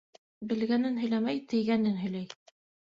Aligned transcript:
Белгәнен 0.53 0.97
һөйләмәй, 1.03 1.45
тейгәнен 1.55 2.03
һөйләй. 2.05 2.37